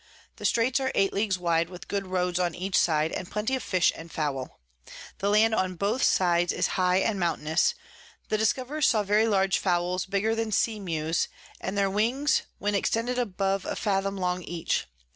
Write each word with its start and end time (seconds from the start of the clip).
The 0.37 0.45
Straits 0.45 0.79
are 0.79 0.91
8 0.95 1.13
Leagues 1.13 1.37
wide, 1.37 1.69
with 1.69 1.87
good 1.87 2.07
Roads 2.07 2.39
on 2.39 2.55
each 2.55 2.75
side, 2.75 3.11
and 3.11 3.29
plenty 3.29 3.55
of 3.55 3.61
Fish 3.61 3.91
and 3.95 4.11
Fowl. 4.11 4.59
The 5.19 5.29
Land 5.29 5.53
on 5.53 5.75
both 5.75 6.01
sides 6.01 6.51
is 6.51 6.69
high 6.73 6.97
and 6.97 7.19
mountainous. 7.19 7.75
The 8.29 8.37
Discoverers 8.39 8.87
saw 8.87 9.03
very 9.03 9.27
large 9.27 9.59
Fowls 9.59 10.07
bigger 10.07 10.33
than 10.33 10.51
Sea 10.51 10.79
Mews, 10.79 11.27
and 11.59 11.77
their 11.77 11.87
Wings 11.91 12.41
when 12.57 12.73
extended 12.73 13.19
above 13.19 13.63
a 13.63 13.75
Fathom 13.75 14.17
long 14.17 14.41
each. 14.41 14.87